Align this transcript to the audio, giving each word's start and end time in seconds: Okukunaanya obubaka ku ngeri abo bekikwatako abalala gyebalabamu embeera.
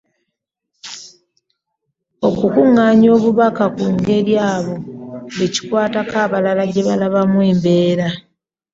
Okukunaanya 2.27 3.07
obubaka 3.15 3.65
ku 3.75 3.83
ngeri 3.93 4.33
abo 4.53 4.75
bekikwatako 5.37 6.15
abalala 6.25 6.63
gyebalabamu 6.71 7.37
embeera. 7.51 8.07